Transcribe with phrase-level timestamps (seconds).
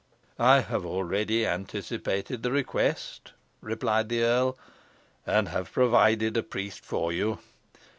[0.39, 4.57] "I have already anticipated the request," replied the earl,
[5.27, 7.37] "and have provided a priest for you.